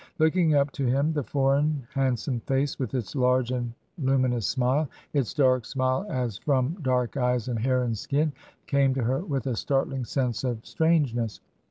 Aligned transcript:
Looking 0.17 0.55
up 0.55 0.71
to 0.71 0.85
him, 0.87 1.13
the 1.13 1.21
foreign, 1.21 1.83
handsome 1.93 2.39
face, 2.39 2.79
with 2.79 2.95
its 2.95 3.15
large 3.15 3.51
and 3.51 3.71
lumi 4.01 4.31
nous 4.31 4.47
smile— 4.47 4.89
its 5.13 5.31
dark 5.31 5.63
smile 5.63 6.07
as 6.09 6.39
from 6.39 6.73
dark 6.81 7.17
eyes 7.17 7.47
and 7.47 7.59
hair 7.59 7.83
and 7.83 7.95
skin— 7.95 8.33
came 8.65 8.95
to 8.95 9.03
her 9.03 9.19
with 9.19 9.45
a 9.45 9.55
startling 9.55 10.03
sense 10.05 10.43
of 10.43 10.65
strange 10.65 11.13
ness. 11.13 11.39